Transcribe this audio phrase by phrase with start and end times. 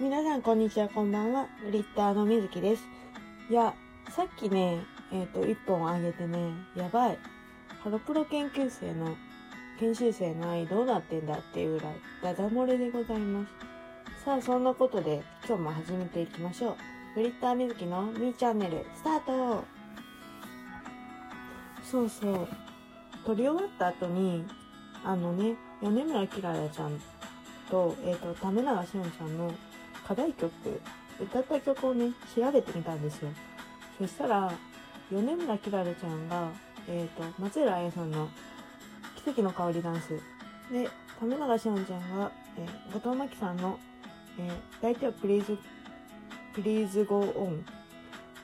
[0.00, 1.46] 皆さんこんにちは、こんばんは。
[1.70, 2.82] リッターのみずきです。
[3.50, 3.74] いや、
[4.08, 4.78] さっきね、
[5.12, 6.38] えっ、と、一本あげてね、
[6.74, 7.18] やばい。
[7.84, 9.14] ハロプロ研究生の、
[9.78, 13.46] 研修生の愛どうなってんだっていうぐらい、ダダ漏れでございま
[14.18, 14.24] す。
[14.24, 16.76] さあ、そんなことで、今日も始めていきましょう。
[17.16, 19.64] グリッターみずきのみーチャンネル、スタート
[21.84, 22.48] そうそう。
[23.26, 24.46] 撮り終わった後に、
[25.04, 26.98] あのね、米村きららちゃん
[27.70, 29.52] と、えっ、と、為永しおんちゃんの
[30.10, 30.50] 課題曲、
[31.20, 33.28] 歌った曲をね、調べてみたんですよ。
[33.96, 34.52] そしたら、
[35.08, 36.48] 米村きららちゃんが、
[36.88, 38.28] えっ、と、松浦亜弥さんの
[39.24, 40.20] 奇跡の香りダンス。
[40.72, 43.78] で、為永しおんちゃんが、えー、後藤真希さんの、
[44.40, 47.56] えー、抱いてよ please、please go on っ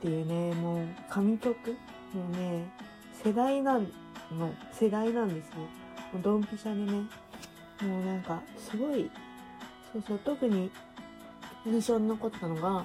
[0.00, 1.72] ていうね、もう神曲
[2.14, 2.70] もうね、
[3.24, 3.88] 世代なん
[4.30, 5.56] の、世代なんですよ。
[6.12, 6.98] もうドンピシャでね、
[7.82, 9.10] もうなんか、すごい、
[9.92, 10.70] そうそう、特に
[11.66, 12.84] 印象に残ったのが、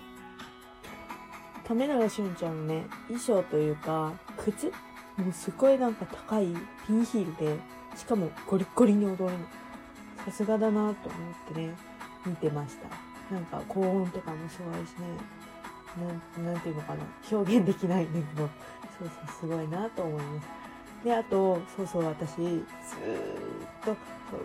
[1.67, 4.67] 為永しおんちゃんのね、衣装というか、靴？
[5.17, 6.47] もうすごいなんか高い
[6.88, 7.59] ピンヒールで、
[7.95, 9.29] しかもゴリゴリに踊るの。
[10.25, 11.17] さすがだなと思
[11.51, 11.75] ってね、
[12.25, 12.88] 見てました。
[13.33, 15.07] なんか高音とかもすごいしね、
[16.44, 18.49] なん、ていうのかな、表現できないんだけど、
[18.97, 20.47] そうそう、すごいなと思います。
[21.03, 22.63] で、あと、そうそう、私、ずーっ
[23.83, 23.95] と、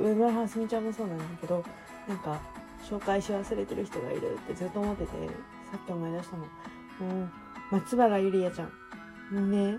[0.03, 1.65] 上村はすみちゃんもそうなんだけど、
[2.09, 2.41] なんか、
[2.84, 5.11] 紹介し忘れてる人がいるってずっと思ってて、
[5.71, 6.43] さっき思い出したの。
[6.43, 7.31] もう、
[7.71, 8.69] 松原ゆりやちゃん。
[9.34, 9.79] もうね、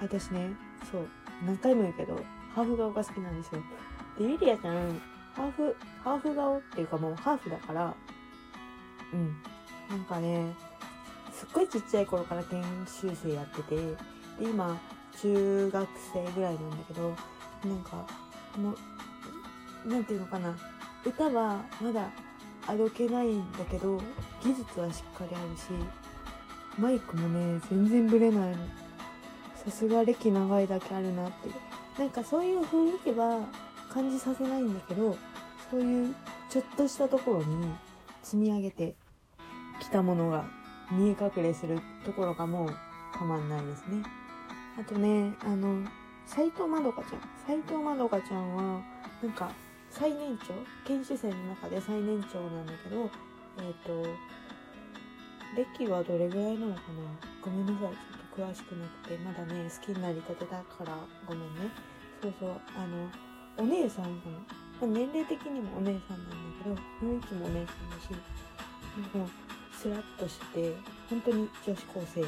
[0.00, 0.50] 私ね、
[0.90, 1.06] そう、
[1.44, 2.16] 何回も言うけど、
[2.54, 3.62] ハーフ顔が好きなんですよ。
[4.18, 5.00] で、ゆりやちゃん、
[5.34, 7.94] ハーフ、ハーフ顔っていうかもうハーフだから、
[9.12, 9.36] うん。
[9.88, 10.54] なんかね、
[11.32, 13.96] すっごいちっちゃい頃から研修生やってて、で、
[14.40, 14.78] 今、
[15.20, 17.14] 中学生ぐらいなんだけど、
[17.64, 18.06] なんか、
[18.56, 18.74] も
[19.84, 20.56] う、なんていうのかな、
[21.04, 22.10] 歌はまだ
[22.70, 24.00] あどけないんだけど、
[24.40, 25.70] 技術はしっかりあるし、
[26.78, 28.56] マイクもね、全然ブレないの。
[29.64, 31.48] さすが歴長いだけあるなって。
[31.98, 33.40] なんかそういう雰囲気は
[33.92, 35.16] 感じさせないんだけど、
[35.68, 36.14] そういう
[36.48, 37.66] ちょっとしたところに
[38.22, 38.94] 積み上げて
[39.80, 40.44] きたものが
[40.92, 42.74] 見え隠れするところがもう
[43.18, 44.04] たまんないですね。
[44.78, 45.84] あとね、あの、
[46.24, 47.20] 斎藤まどかちゃん。
[47.44, 48.80] 斎藤まどかちゃんは、
[49.20, 49.50] なんか、
[49.90, 50.54] 最年長？
[50.86, 53.10] 研修生の中で最年長なんだけど、
[53.58, 54.06] えっ、と、
[55.56, 57.02] 歴はどれぐらいなのかな？
[57.42, 57.80] ごめんなさい。
[57.80, 57.92] ちょっ
[58.36, 60.96] と詳しくなくて、まだね、好きになりたてだから
[61.26, 61.70] ごめんね。
[62.22, 63.10] そうそう、あの、
[63.58, 64.38] お姉さんかな。
[64.80, 68.12] まあ年齢的にもお姉さんなんだけど、雰囲気もお姉さんだし、
[69.16, 69.28] もう、
[69.74, 70.74] スラッとして、
[71.08, 72.24] 本当に女子高生っ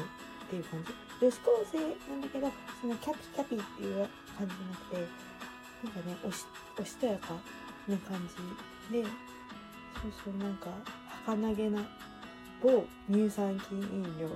[0.49, 0.93] ていう感じ。
[1.21, 1.79] 女子高生
[2.11, 2.51] なんだけど、
[2.81, 5.07] そのキャピキャピっていう感じじゃなくて、
[5.83, 6.45] なんかね、おし、
[6.79, 7.33] おしとやか
[7.87, 8.17] な感
[8.89, 10.69] じで、そうそう、なんか、
[11.25, 11.81] 儚げな
[12.61, 14.27] 某乳酸菌飲料、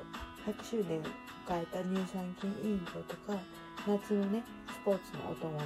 [0.46, 1.04] 100周年を
[1.48, 3.40] 迎えた乳酸菌飲料とか、
[3.88, 5.66] 夏のね、スポーツのお供の、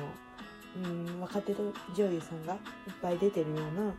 [0.86, 2.60] うん、若手と女優さんがいっ
[3.02, 3.94] ぱい出てるような、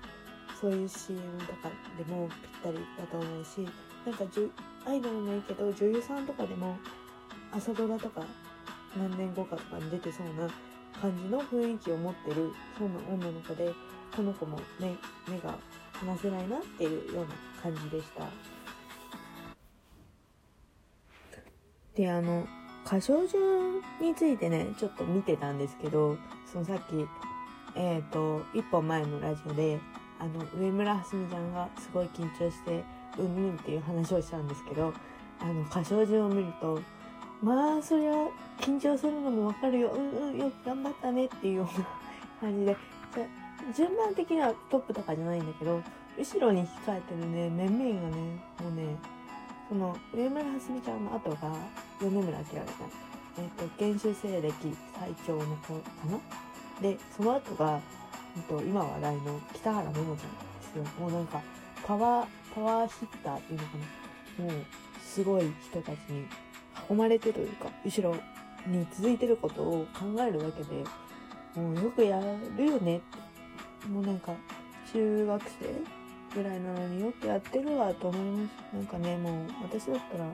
[0.60, 1.68] そういう CM とか
[1.98, 3.68] でもぴったりだと思うし、
[4.06, 4.50] なんかじゅ
[4.86, 6.78] アイドルもいいけど、女優さんとかでも、
[7.50, 8.22] 朝ドラとか
[8.96, 10.48] 何年後かとかに出てそうな
[11.00, 13.72] 感じの雰囲気を持ってる、そんな女の子で、
[14.14, 14.96] この子もね、
[15.28, 15.58] 目が
[15.92, 18.24] 離せないなっていうような感じでした。
[21.94, 22.46] で、あの、
[22.86, 26.16] 歌唱順についてね、ちょっと見てたんですけど、
[26.50, 27.06] そのさっき、
[27.74, 29.78] えっ、と、一本前のラジオで、
[30.18, 32.84] あの、上村はすみちゃんがすごい緊張して、
[33.18, 34.92] うんうんっていう話をしたんですけど、
[35.40, 36.80] あの、歌唱順を見ると、
[37.42, 38.12] まあ、そりゃ、
[38.60, 39.90] 緊張するのもわかるよ。
[39.90, 41.86] うんうん、よく頑張ったねっていうような
[42.40, 42.76] 感じで、
[43.14, 43.26] じゃ
[43.74, 45.82] 順番的にはトップとかじゃないんだけど、
[46.16, 48.22] 後ろに控えてるね、面々がね、
[48.60, 48.96] もうね、
[49.68, 51.52] その、上村はすみちゃんの後が、
[52.00, 52.64] 米村明ちゃん。
[53.38, 54.52] えっ、と、研修生歴
[54.98, 55.80] 最長の子か
[56.10, 56.18] な？
[56.82, 57.80] で、その後が、
[58.36, 60.18] えっと、今話題の北原桃ちゃんで
[60.72, 60.84] すよ。
[61.00, 61.40] もうなんか、
[61.84, 63.72] パワー、パワーヒッターっていうのか
[64.38, 64.44] な？
[64.44, 64.64] もう、
[65.02, 66.26] すごい人たちに
[66.90, 68.16] 囲まれてというか、後ろ
[68.66, 70.84] に続いてることを考えるだけで、
[71.54, 72.20] もうよくや
[72.56, 73.00] るよね。
[73.88, 74.32] もうなんか、
[74.92, 76.02] 中学生
[76.34, 78.76] ぐらいなのによくやってるわと思います。
[78.76, 80.32] なんかね、もう私だったら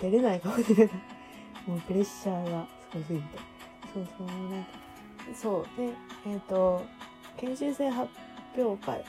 [0.00, 0.94] 出れないかもしれない。
[1.66, 3.38] もうプレッシャーがすごすぎて。
[3.92, 4.70] そうそう、もうなんか、
[5.34, 5.64] そう。
[5.76, 5.92] で、
[6.26, 6.82] えっ、と、
[7.36, 8.10] 研修生発
[8.56, 9.04] 表会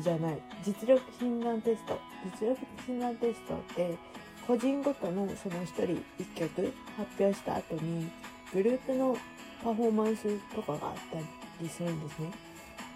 [0.00, 1.98] じゃない、実力診断テスト。
[2.40, 3.96] 実力診断テストって、
[4.46, 8.10] 個人ごとのその一人一曲発表した後に、
[8.52, 9.16] グループの
[9.62, 11.18] パフォーマンスとかがあった
[11.60, 12.32] りするんですね。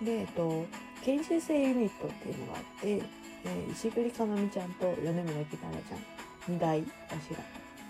[0.02, 0.64] で、えっと、
[1.04, 3.26] 研修生ユニットっていうのがあって、えー
[3.72, 7.38] 石栗かなみちゃんと米村きららちゃん2代柱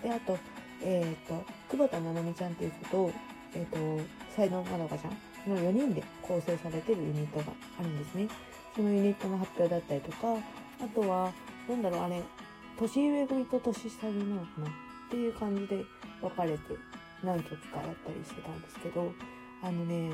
[0.03, 0.37] であと
[0.83, 3.11] えっ、と久保田七海ちゃんっていう子と
[3.55, 3.77] えっ、と
[4.35, 7.45] 斎藤まどかちゃんの4人で構成されてるユニットが
[7.79, 8.27] あるんですね
[8.75, 10.35] そのユニットの発表だったりとか
[10.81, 11.31] あとは
[11.67, 12.21] なんだろうあれ
[12.79, 14.69] 年上組と年下組なのかなっ
[15.09, 15.83] ていう感じで
[16.21, 16.57] 分かれて
[17.23, 19.11] 何曲かやったりしてたんですけど
[19.63, 20.11] あのね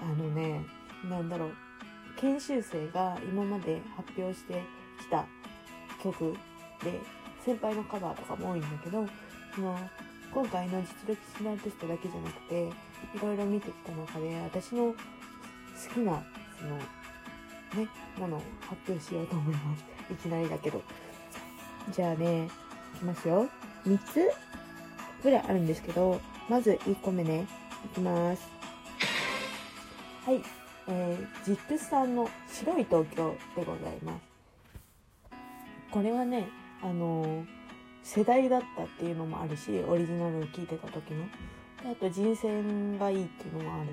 [0.00, 0.64] あのね
[1.04, 1.52] なんだろう
[2.16, 4.62] 研修生が今まで発表して
[5.00, 5.26] きた
[6.02, 6.32] 曲
[6.82, 7.00] で
[7.44, 9.06] 先輩のカバーとかも多いんだけど
[9.54, 9.78] その
[10.32, 12.68] 今回の実力診断テストだけじゃなくて
[13.14, 14.94] いろいろ見てきた中で私の好
[15.94, 16.22] きな
[16.58, 17.88] そのね
[18.18, 19.84] ものを発表しようと思います。
[20.10, 20.82] いきなりだけど。
[21.92, 22.48] じゃあね
[22.96, 23.48] いきますよ。
[23.86, 24.30] 3つ
[25.22, 27.46] ぐらいあるんですけどまず1個目ね。
[27.84, 28.48] いきます。
[30.24, 30.42] はい。
[30.90, 34.22] えー、ジックスさんの白い東京でございます。
[35.90, 36.48] これはね
[36.82, 37.58] あのー
[38.08, 41.26] 世代だったっていうのもあるしオリジナルを聴いてた時の。
[41.82, 43.90] であと人選がいいっていうのもある。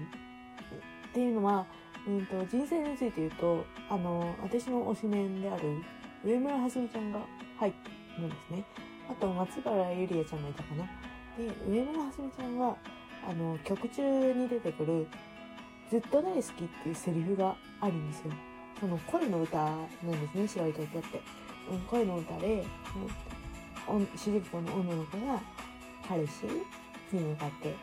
[1.09, 1.65] っていうのは、
[2.07, 5.81] うん、と人選について言うとあの私の推しメンである
[6.23, 7.19] 上村はすみちゃんが
[7.57, 8.63] 入ってるんですね。
[9.09, 10.83] あと松原ゆりえちゃんがいたかな。
[11.37, 12.75] で上村はすみちゃんは
[13.27, 15.07] あの曲中に出てくる
[15.89, 18.31] 「ずっと大好き」っていうセリフがあるんですよ。
[18.79, 21.21] その恋の歌なんですね白い東京って、
[21.71, 23.35] うん、恋の歌で、うん
[24.17, 25.39] 主人公の女の子が
[26.07, 26.45] 彼氏
[27.11, 27.75] に向かって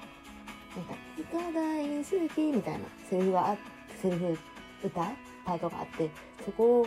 [0.74, 3.56] なんか「人大好き」みたいなセリフがあ
[4.00, 4.38] セリフ
[4.82, 5.12] 歌
[5.44, 6.10] パートがあって
[6.44, 6.86] そこを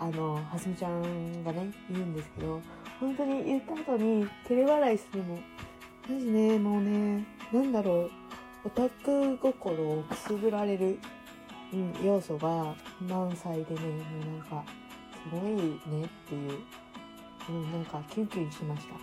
[0.00, 2.60] あのはすみちゃんがね言うんですけど
[2.98, 5.38] 本当に言った後に照れ笑いするの
[6.08, 8.10] マジねもうねなんだろう
[8.64, 10.98] オタク心をくすぐられる、
[11.72, 13.88] うん、要素が満載でねも
[14.32, 14.64] うなんか
[15.12, 16.58] すごいねっていう
[17.48, 18.94] うん、なんかキュンキュンしました。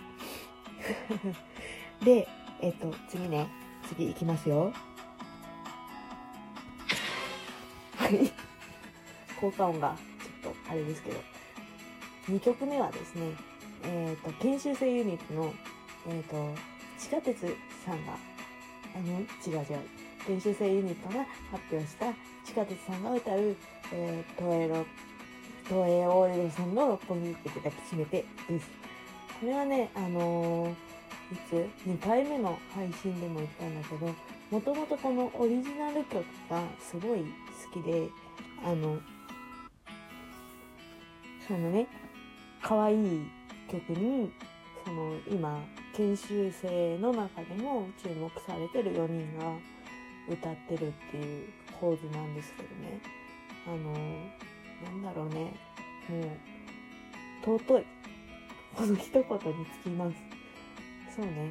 [2.04, 2.28] で、
[2.60, 3.48] えっと、次ね、
[3.88, 4.72] 次行きますよ。
[7.96, 8.32] はい。
[9.40, 9.96] 効果音が
[10.68, 11.20] あれですけど。
[12.28, 13.32] 2曲目はですね、
[13.84, 15.54] えっ、と、研修生ユニットの、
[16.08, 16.54] えっ、と、
[16.98, 17.40] 地下鉄
[17.84, 18.12] さんが、
[18.94, 19.78] あの、違う違う。
[20.26, 22.12] 研修生ユニットが発表した
[22.44, 23.56] 地下鉄さんが歌う、
[23.92, 24.84] えー、トエロ
[25.68, 28.68] 東映大江戸さんの六本木って抱きしめてです。
[29.40, 30.74] これはね、あのー、い
[31.48, 34.14] つ ?2 回目の配信でも言ったんだけど、
[34.50, 37.20] もともとこのオリジナル曲がすごい
[37.74, 38.08] 好きで、
[38.64, 38.98] あの、
[41.48, 41.86] そのね、
[42.62, 43.22] 可愛い
[43.70, 44.30] 曲に、
[44.84, 45.58] その今、
[45.96, 49.56] 研修生の中でも注目されてる4人が
[50.28, 51.48] 歌ってるっていう
[51.80, 53.00] 構図なんですけどね。
[53.66, 53.92] あの
[54.84, 55.54] なんだろうね。
[56.10, 57.86] もう尊い。
[58.76, 60.16] この一言につきます。
[61.16, 61.50] そうね。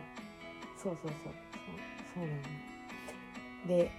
[0.77, 1.11] そうそうそう。
[1.23, 1.33] そう
[2.13, 2.41] そうなのね
[3.67, 3.91] で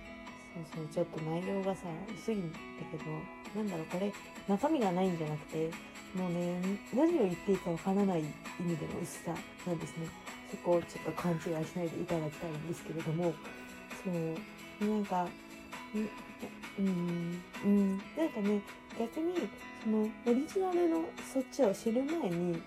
[0.72, 0.88] そうそう。
[0.94, 2.58] ちょっと内容がさ薄いんだ
[2.92, 3.37] けど。
[3.54, 4.12] なんだろうこれ
[4.48, 5.70] 中身がないんじゃなくて
[6.14, 6.60] もうね
[6.94, 8.24] 何を言っていいかわからない意
[8.62, 9.34] 味での薄さ
[9.66, 10.08] なんですね。
[10.50, 11.46] そこをちょっと勘違いし
[11.76, 13.34] ないでいただきたいんですけれども
[14.02, 15.28] そうなんか
[16.78, 18.62] うんうんなんかね
[18.98, 19.34] 逆に
[19.84, 22.62] そのオリジナルのそっちを知る前に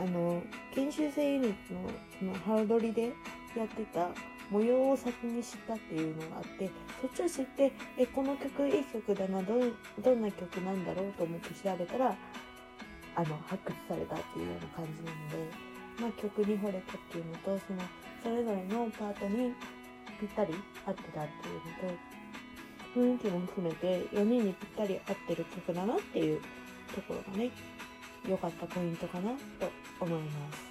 [0.00, 0.40] あの
[0.74, 1.80] 研修生ユニットの
[2.18, 3.12] そのハードリで
[3.56, 4.08] やってた
[4.50, 9.54] 模様を先に知ったっていうのがあってそっちを知ってえこの曲いい曲だなど
[10.02, 12.16] どんな曲なんだろうと思って調べたら
[13.14, 15.50] あの発掘されたっていうような感じなので、
[16.00, 17.80] まあ、曲に惚れたっていうのとその
[18.22, 19.54] それぞれのパートに
[20.18, 20.54] ぴったり
[20.86, 26.40] 合ってたっていうのと雰囲気も含めて4人にぴったり合ってる曲だなっていう
[26.94, 27.50] ところがね
[28.28, 29.36] 良かったポイントかなと
[30.00, 30.70] 思います。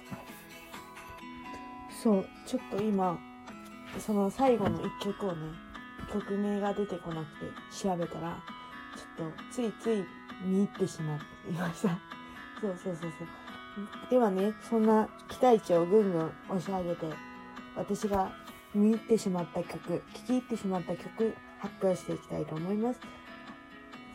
[2.02, 3.18] そうちょっと今
[3.98, 5.36] その最後の1曲をね
[6.12, 7.46] 曲名が出てこなくて
[7.82, 8.42] 調べたら
[8.96, 10.04] ちょっとついつい
[10.44, 11.98] 見入ってしまっていました
[12.60, 17.06] そうそうそうそうではねそんな期待値をぐんぐん押し上げて
[17.76, 18.32] 私が
[18.74, 23.00] 見入ってしまった曲聴き入ってしまった曲発表していきたいと思います。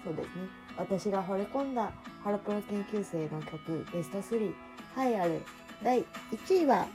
[0.04, 0.32] そうですね。
[0.78, 1.92] 私が惚れ込んだ
[2.24, 4.54] ハロプロ研究生の曲ベスト3、栄
[4.98, 5.42] えある
[5.84, 6.88] 第1位は、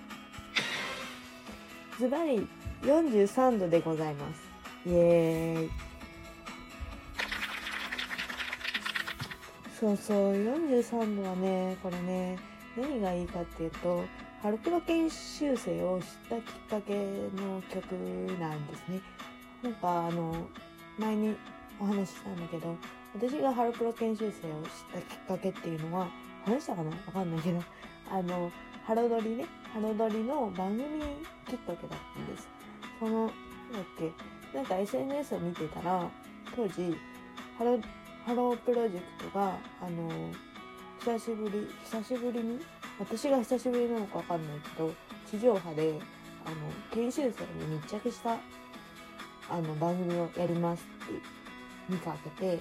[2.01, 2.49] ズバリ
[2.81, 4.41] 43度でございます。
[4.87, 5.71] イエーイ。
[9.79, 12.39] そうそう、43度はね、これね、
[12.75, 14.03] 何がいいかっていうと、
[14.43, 17.93] ハロプロ研修生を知ったきっかけの曲
[18.41, 19.03] なんですね。
[19.63, 20.49] なんかあの
[20.99, 21.37] 前に
[21.79, 22.75] お話ししたんだけど
[23.15, 26.09] 私がハロプロ研修生をしたきっかけっていうのは
[26.47, 26.91] 話したかな？
[26.91, 27.63] わかんないけど
[28.11, 28.51] あの
[28.87, 31.01] ハロドリねハロドリの番組
[31.47, 32.49] きっかけだったんです。
[32.99, 33.33] そのなんだ
[33.81, 34.57] っけ？
[34.57, 36.11] なんか SNS を見てたら
[36.57, 36.97] 当時
[37.57, 37.79] ハロ
[38.27, 40.11] ハロープロジェクトがあの
[40.99, 42.61] 久しぶり久しぶりに？
[42.99, 44.93] 私が久しぶりなのかわかんないけど
[45.31, 45.99] 地上波で
[46.45, 46.57] あの
[46.93, 48.37] 研修生に密着した
[49.49, 51.15] あの番組をやりますって
[51.89, 52.59] 見かけて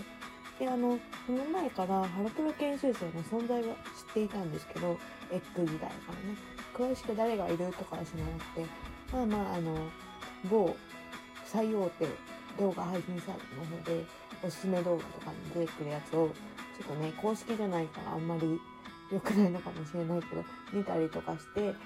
[0.60, 4.98] であのその前からハロプロ研修生の存在は知っていたんですけど
[5.32, 6.60] エッグ時代からね。
[6.74, 8.66] 詳しく誰がいるとかは知らなくて
[9.12, 9.76] まあまああの
[10.50, 10.76] 某
[11.46, 12.06] 最大手
[12.58, 14.06] 動画配信サイトの方で
[14.44, 16.30] おすすめ動画とかに出てくるやつを
[16.78, 18.60] ちょっとね公式じゃないからあんまり
[19.12, 21.74] 良くないのかもしれないけど見たりとかして